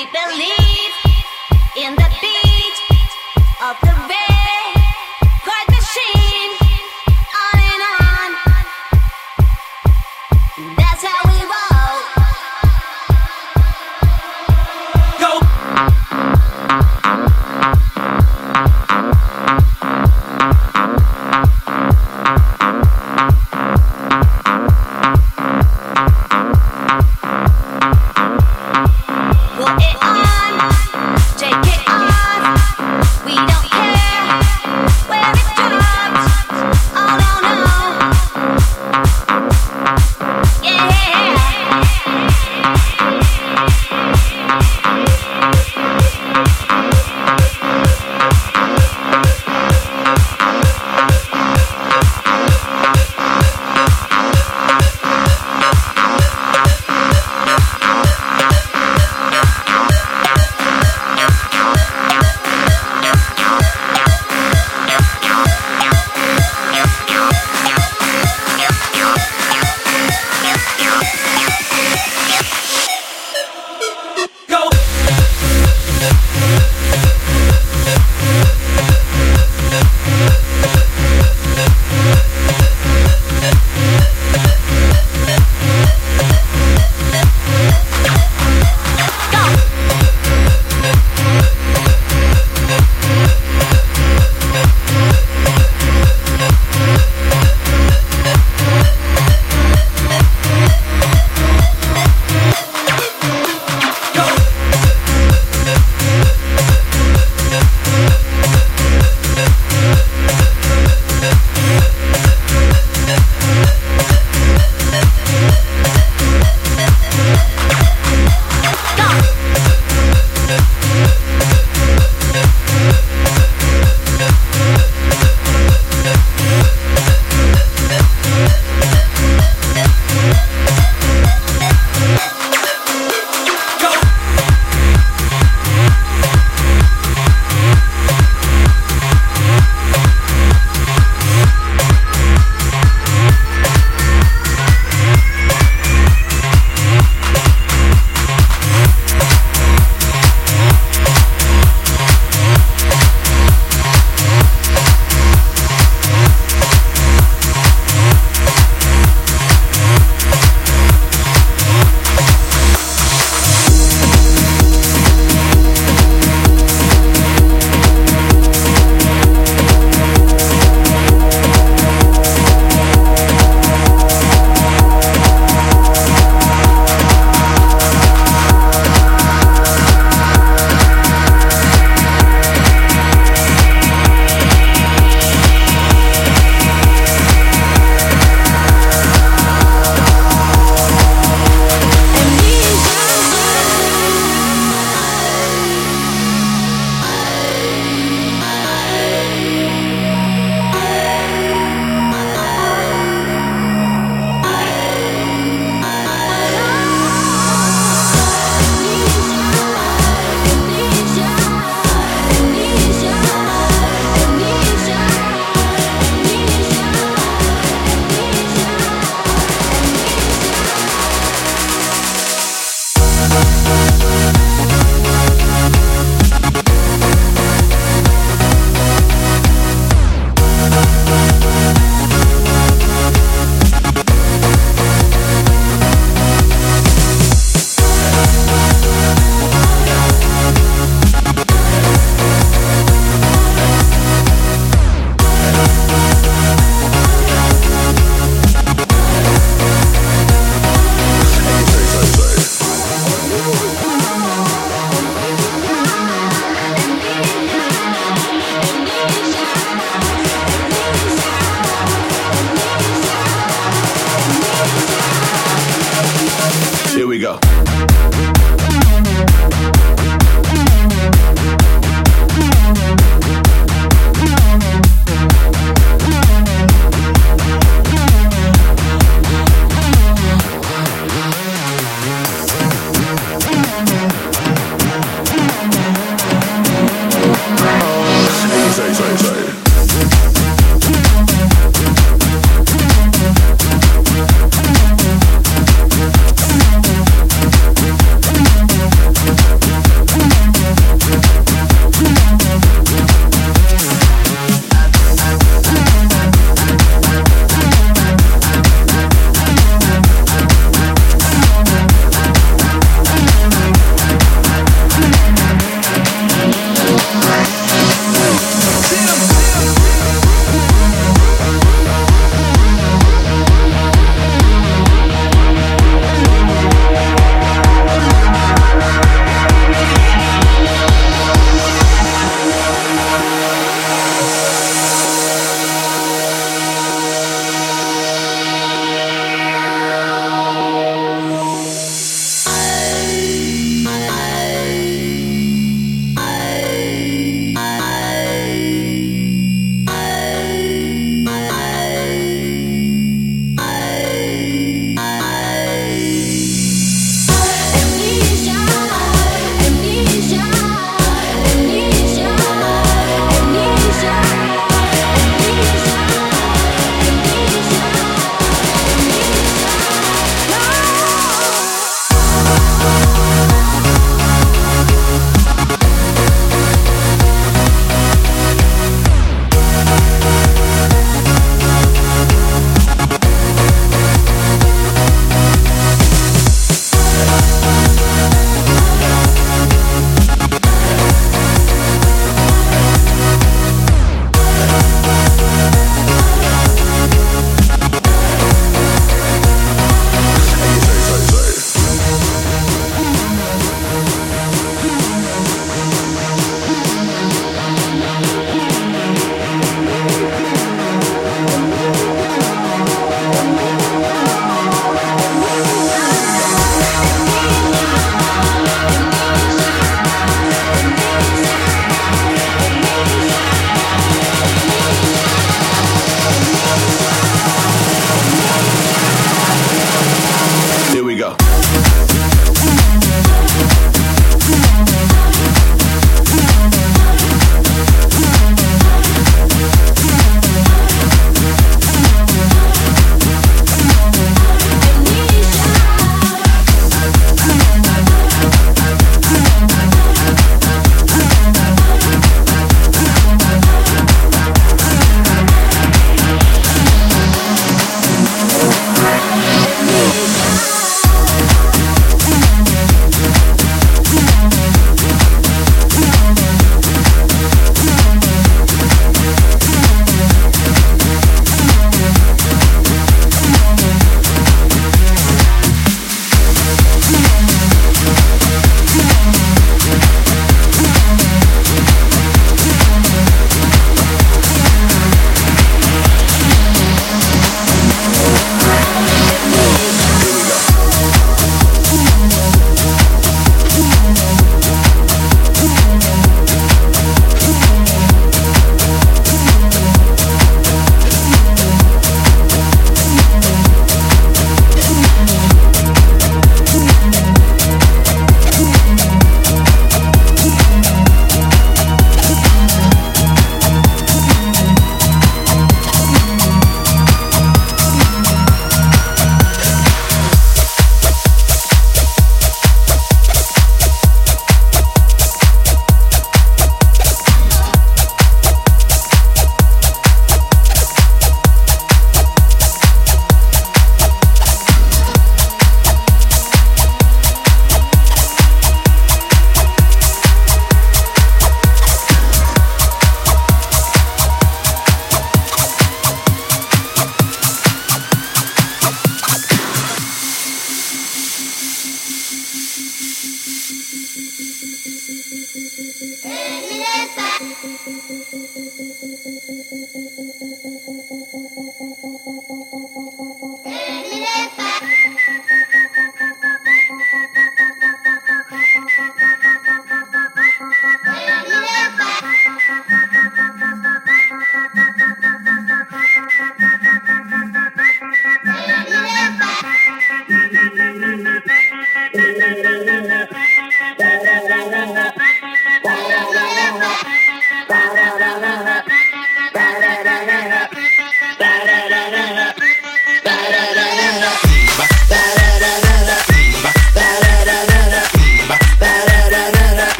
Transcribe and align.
We 0.00 0.06
believe 0.06 0.94
in 1.76 1.94
the 1.94 2.08
beat 2.22 2.76
of 3.62 3.76
the 3.82 3.99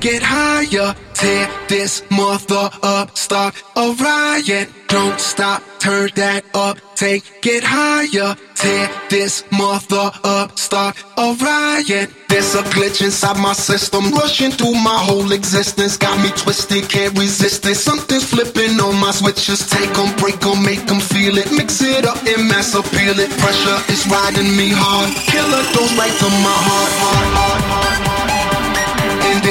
get 0.00 0.22
higher. 0.22 0.94
Tear 1.14 1.48
this 1.68 2.02
mother 2.10 2.70
up, 2.82 3.16
start 3.16 3.54
a 3.76 3.94
riot. 4.00 4.68
Don't 4.88 5.18
stop, 5.20 5.62
turn 5.78 6.10
that 6.16 6.44
up, 6.54 6.78
take 6.96 7.24
it 7.46 7.62
higher. 7.64 8.36
Tear 8.54 8.90
this 9.08 9.44
mother 9.52 10.10
up, 10.24 10.58
start 10.58 10.96
a 11.16 11.34
riot. 11.40 12.10
There's 12.28 12.54
a 12.54 12.62
glitch 12.74 13.00
inside 13.02 13.38
my 13.38 13.52
system, 13.52 14.10
rushing 14.10 14.50
through 14.50 14.74
my 14.74 14.98
whole 14.98 15.30
existence. 15.30 15.96
Got 15.96 16.18
me 16.22 16.30
twisted, 16.30 16.88
can't 16.88 17.16
resist 17.16 17.64
it. 17.66 17.76
Something's 17.76 18.28
flipping 18.28 18.80
on 18.80 18.98
my 19.00 19.12
switches. 19.12 19.68
Take 19.68 19.92
them, 19.94 20.14
break 20.16 20.40
them, 20.40 20.64
make 20.64 20.84
them 20.86 21.00
feel 21.00 21.38
it. 21.38 21.52
Mix 21.52 21.80
it 21.80 22.04
up 22.04 22.18
and 22.26 22.48
mass 22.48 22.74
appeal 22.74 23.18
it. 23.18 23.30
Pressure 23.38 23.78
is 23.92 24.06
riding 24.08 24.56
me 24.56 24.70
hard. 24.74 25.14
Killer 25.30 25.62
goes 25.74 25.94
right 25.96 26.16
to 26.18 26.28
my 26.42 26.56
heart. 26.66 26.92
heart, 26.98 27.28
heart, 27.38 27.62
heart 27.70 28.13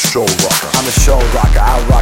show 0.00 0.24
rocker. 0.24 0.70
I'm 0.72 0.86
a 0.88 0.90
show 1.04 1.18
rocker. 1.36 1.60
I 1.60 1.76
rock 1.92 1.99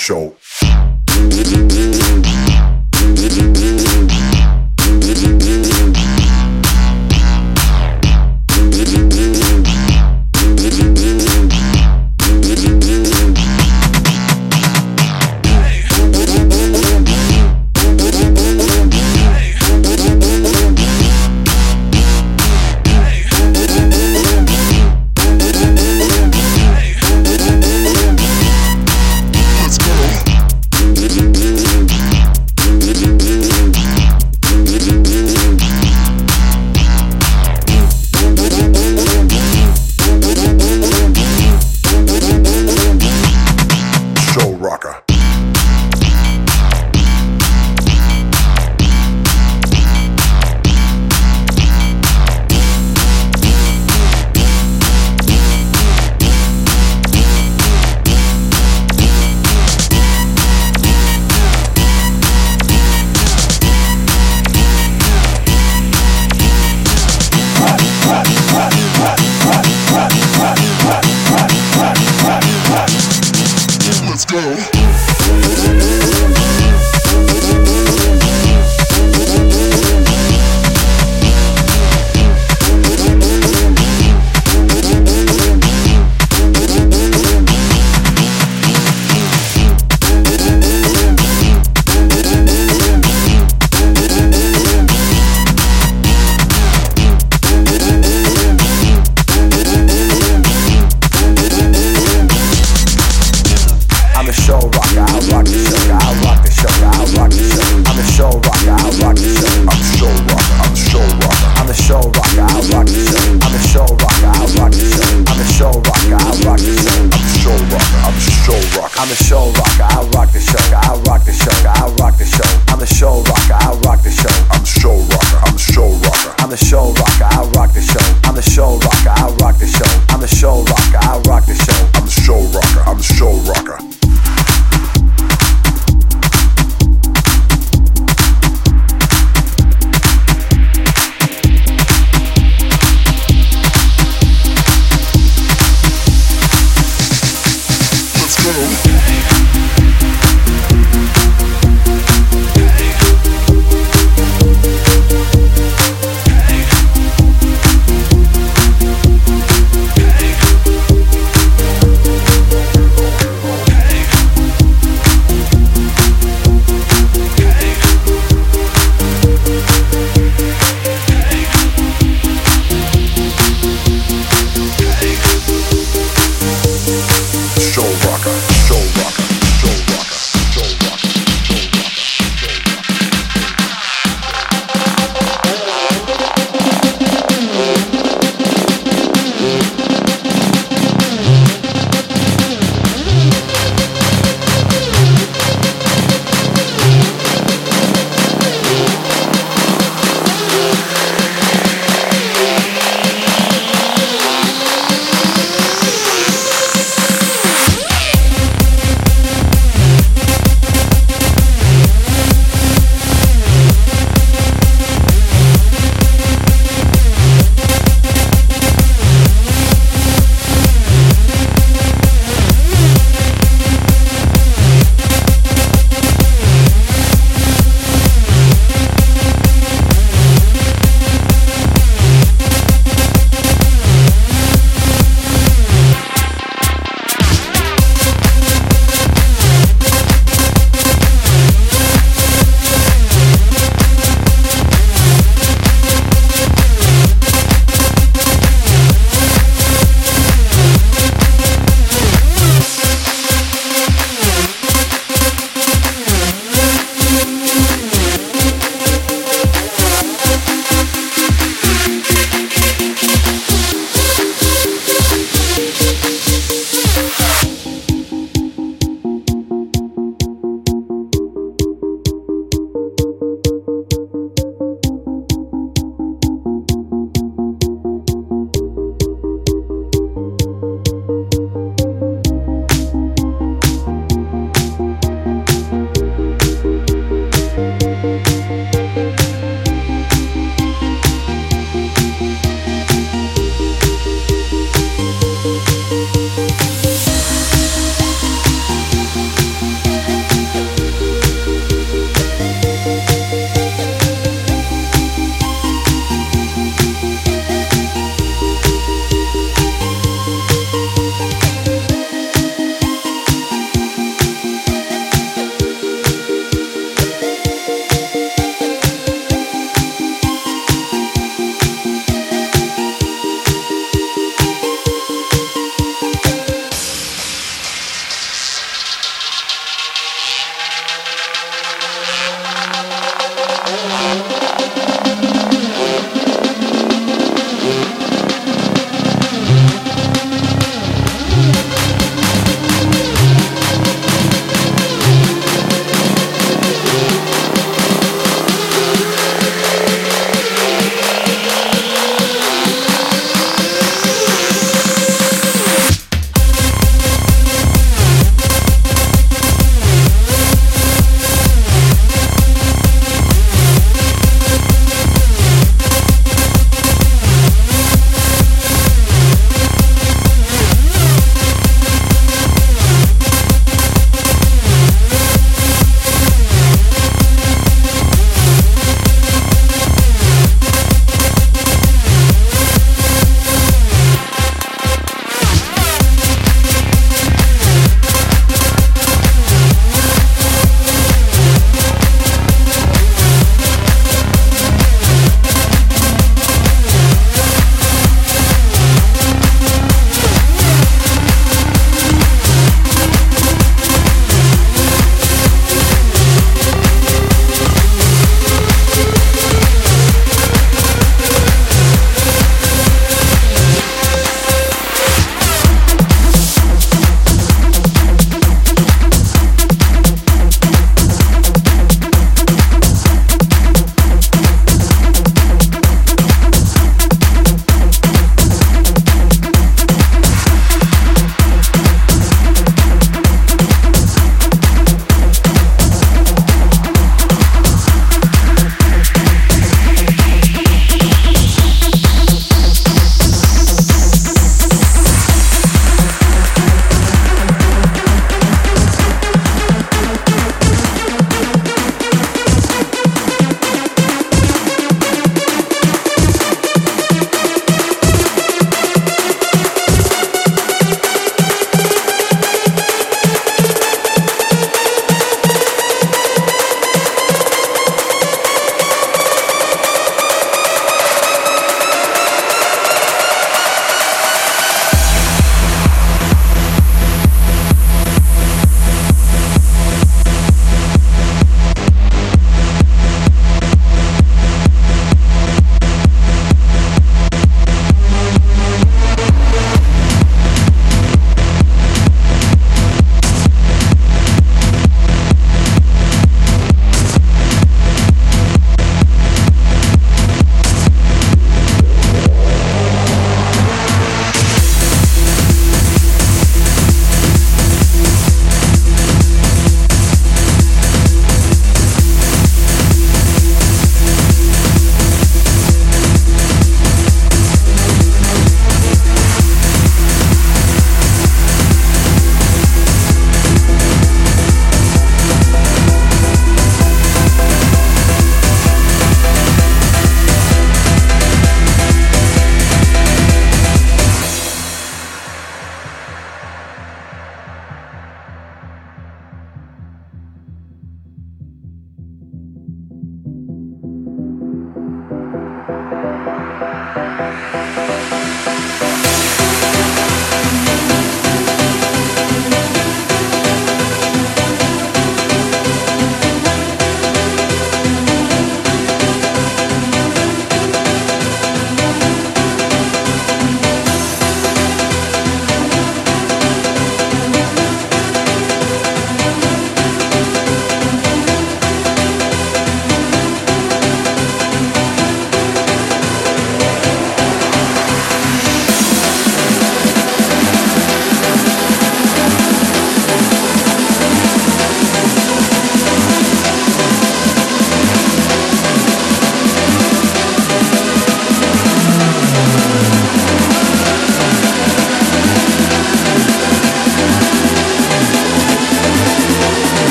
show. 0.00 0.34